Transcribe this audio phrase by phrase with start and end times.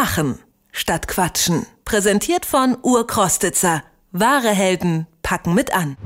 [0.00, 0.38] Machen
[0.72, 1.66] statt Quatschen.
[1.84, 3.82] Präsentiert von Urkrostitzer.
[4.12, 5.98] Wahre Helden packen mit an.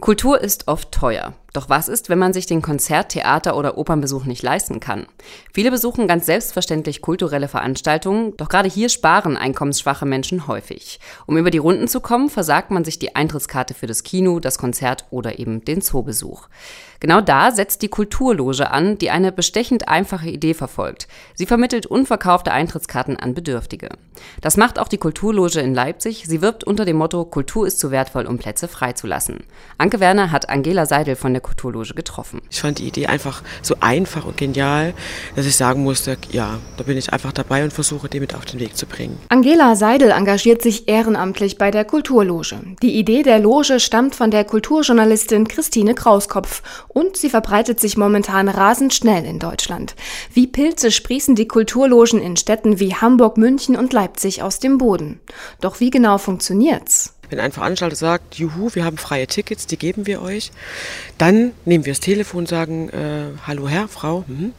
[0.00, 1.34] Kultur ist oft teuer.
[1.54, 5.06] Doch was ist, wenn man sich den Konzert-, Theater- oder Opernbesuch nicht leisten kann?
[5.52, 10.98] Viele besuchen ganz selbstverständlich kulturelle Veranstaltungen, doch gerade hier sparen einkommensschwache Menschen häufig.
[11.26, 14.58] Um über die Runden zu kommen, versagt man sich die Eintrittskarte für das Kino, das
[14.58, 16.48] Konzert oder eben den Zoobesuch.
[16.98, 21.06] Genau da setzt die Kulturloge an, die eine bestechend einfache Idee verfolgt.
[21.34, 23.90] Sie vermittelt unverkaufte Eintrittskarten an Bedürftige.
[24.40, 26.24] Das macht auch die Kulturloge in Leipzig.
[26.26, 29.44] Sie wirbt unter dem Motto Kultur ist zu wertvoll, um Plätze freizulassen.
[29.78, 32.42] Anke Werner hat Angela Seidel von der Kulturloge getroffen.
[32.50, 34.94] Ich fand die Idee einfach so einfach und genial,
[35.36, 38.44] dass ich sagen musste, ja, da bin ich einfach dabei und versuche, die mit auf
[38.44, 39.20] den Weg zu bringen.
[39.28, 42.58] Angela Seidel engagiert sich ehrenamtlich bei der Kulturloge.
[42.82, 48.48] Die Idee der Loge stammt von der Kulturjournalistin Christine Krauskopf und sie verbreitet sich momentan
[48.48, 49.94] rasend schnell in Deutschland.
[50.32, 55.20] Wie Pilze sprießen die Kulturlogen in Städten wie Hamburg, München und Leipzig aus dem Boden.
[55.60, 57.13] Doch wie genau funktioniert's?
[57.34, 60.52] Wenn ein Veranstalter sagt, juhu, wir haben freie Tickets, die geben wir euch,
[61.18, 64.50] dann nehmen wir das Telefon sagen, äh, hallo Herr, Frau, mh,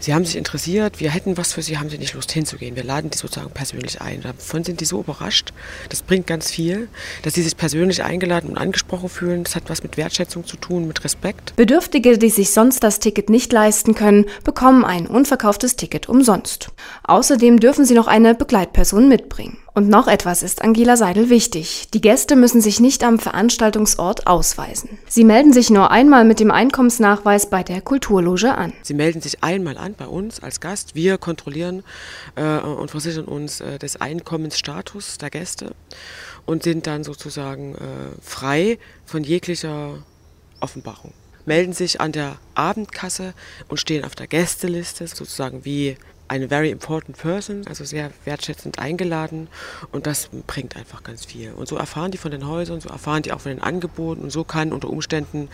[0.00, 2.74] Sie haben sich interessiert, wir hätten was für Sie, haben Sie nicht Lust hinzugehen?
[2.74, 4.22] Wir laden die sozusagen persönlich ein.
[4.22, 5.52] Davon sind die so überrascht,
[5.90, 6.88] das bringt ganz viel,
[7.22, 9.44] dass sie sich persönlich eingeladen und angesprochen fühlen.
[9.44, 11.54] Das hat was mit Wertschätzung zu tun, mit Respekt.
[11.54, 16.70] Bedürftige, die sich sonst das Ticket nicht leisten können, bekommen ein unverkauftes Ticket umsonst.
[17.04, 19.58] Außerdem dürfen sie noch eine Begleitperson mitbringen.
[19.74, 21.88] Und noch etwas ist Angela Seidel wichtig.
[21.94, 24.98] Die Gäste müssen sich nicht am Veranstaltungsort ausweisen.
[25.08, 28.72] Sie melden sich nur einmal mit dem Einkommensnachweis bei der Kulturloge an.
[28.82, 30.94] Sie melden sich einmal an bei uns als Gast.
[30.94, 31.84] Wir kontrollieren
[32.34, 35.74] äh, und versichern uns äh, des Einkommensstatus der Gäste
[36.44, 37.78] und sind dann sozusagen äh,
[38.20, 40.02] frei von jeglicher
[40.60, 41.12] Offenbarung
[41.48, 43.32] melden sich an der Abendkasse
[43.68, 45.96] und stehen auf der Gästeliste, sozusagen wie
[46.28, 49.48] eine very important person, also sehr wertschätzend eingeladen
[49.92, 51.52] und das bringt einfach ganz viel.
[51.52, 54.30] Und so erfahren die von den Häusern, so erfahren die auch von den Angeboten und
[54.30, 55.48] so kann unter Umständen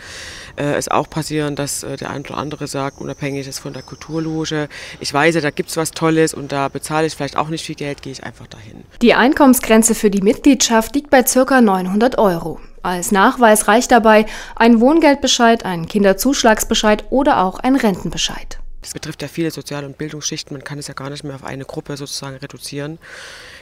[0.55, 3.83] äh, es auch passieren, dass äh, der eine oder andere sagt, unabhängig ist von der
[3.83, 4.69] Kulturloge,
[4.99, 7.75] ich weiß da gibt es was Tolles und da bezahle ich vielleicht auch nicht viel
[7.75, 8.83] Geld, gehe ich einfach dahin.
[9.01, 11.61] Die Einkommensgrenze für die Mitgliedschaft liegt bei ca.
[11.61, 12.59] 900 Euro.
[12.83, 14.25] Als Nachweis reicht dabei
[14.55, 18.59] ein Wohngeldbescheid, ein Kinderzuschlagsbescheid oder auch ein Rentenbescheid.
[18.85, 20.55] Das betrifft ja viele Sozial- und Bildungsschichten.
[20.55, 22.99] Man kann es ja gar nicht mehr auf eine Gruppe sozusagen reduzieren.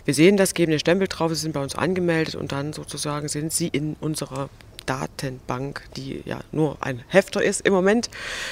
[0.04, 3.30] Wir sehen das, geben den Stempel drauf, sie sind bei uns angemeldet und dann sozusagen
[3.30, 4.50] sind sie in unserer
[4.86, 8.10] Datenbank, die ja nur ein Hefter ist im Moment,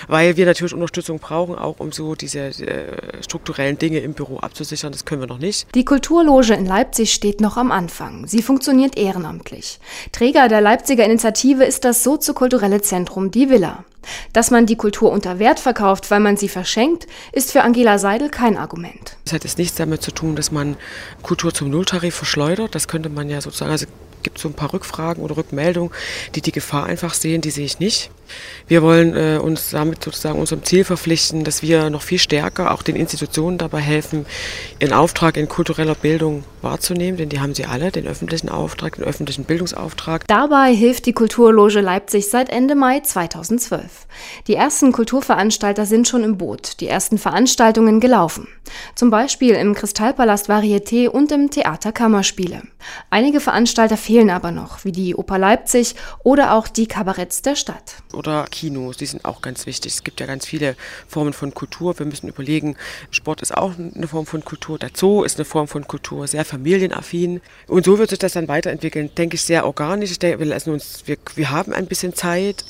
[0.07, 4.91] weil wir natürlich Unterstützung brauchen, auch um so diese äh, strukturellen Dinge im Büro abzusichern.
[4.91, 5.67] Das können wir noch nicht.
[5.75, 8.27] Die Kulturloge in Leipzig steht noch am Anfang.
[8.27, 9.79] Sie funktioniert ehrenamtlich.
[10.11, 13.85] Träger der Leipziger Initiative ist das soziokulturelle Zentrum Die Villa.
[14.33, 18.29] Dass man die Kultur unter Wert verkauft, weil man sie verschenkt, ist für Angela Seidel
[18.29, 19.17] kein Argument.
[19.25, 20.75] Es hat jetzt nichts damit zu tun, dass man
[21.21, 22.73] Kultur zum Nulltarif verschleudert.
[22.73, 23.85] Das könnte man ja sozusagen, also
[24.23, 25.91] gibt so ein paar Rückfragen oder Rückmeldungen,
[26.35, 28.11] die die Gefahr einfach sehen, die sehe ich nicht.
[28.67, 32.81] Wir wollen äh, uns damit sozusagen unserem Ziel verpflichten, dass wir noch viel stärker auch
[32.81, 34.25] den Institutionen dabei helfen,
[34.79, 39.03] ihren Auftrag in kultureller Bildung wahrzunehmen, denn die haben sie alle, den öffentlichen Auftrag, den
[39.03, 40.27] öffentlichen Bildungsauftrag.
[40.27, 44.07] Dabei hilft die Kulturloge Leipzig seit Ende Mai 2012.
[44.47, 48.47] Die ersten Kulturveranstalter sind schon im Boot, die ersten Veranstaltungen gelaufen.
[48.95, 52.61] Zum Beispiel im Kristallpalast Varieté und im Theater Kammerspiele.
[53.09, 57.95] Einige Veranstalter fehlen aber noch, wie die Oper Leipzig oder auch die Kabaretts der Stadt
[58.13, 59.93] oder Kinos, die sind auch ganz wichtig.
[59.93, 60.75] Es gibt ja ganz viele
[61.07, 61.97] Formen von Kultur.
[61.97, 62.75] Wir müssen überlegen,
[63.09, 66.45] Sport ist auch eine Form von Kultur, der Zoo ist eine Form von Kultur, sehr
[66.45, 67.41] familienaffin.
[67.67, 70.11] Und so wird sich das dann weiterentwickeln, denke ich, sehr organisch.
[70.11, 72.65] Ich denke, wir, lassen uns, wir, wir haben ein bisschen Zeit,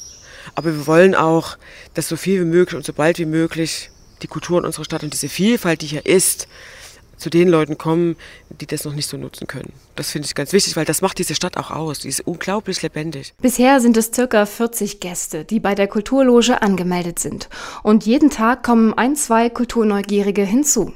[0.55, 1.57] aber wir wollen auch,
[1.93, 3.89] dass so viel wie möglich und so bald wie möglich
[4.21, 6.47] die Kultur in unserer Stadt und diese Vielfalt, die hier ist,
[7.21, 8.17] zu den Leuten kommen,
[8.49, 9.73] die das noch nicht so nutzen können.
[9.95, 11.99] Das finde ich ganz wichtig, weil das macht diese Stadt auch aus.
[11.99, 13.33] Die ist unglaublich lebendig.
[13.41, 17.49] Bisher sind es circa 40 Gäste, die bei der Kulturloge angemeldet sind.
[17.83, 20.93] Und jeden Tag kommen ein, zwei Kulturneugierige hinzu.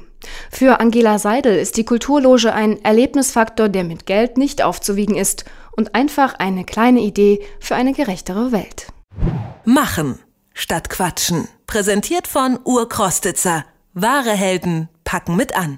[0.50, 5.44] Für Angela Seidel ist die Kulturloge ein Erlebnisfaktor, der mit Geld nicht aufzuwiegen ist
[5.76, 8.88] und einfach eine kleine Idee für eine gerechtere Welt.
[9.64, 10.18] Machen
[10.56, 11.48] statt Quatschen.
[11.66, 13.64] Präsentiert von Urkrostitzer.
[13.92, 15.74] Wahre Helden packen mit an.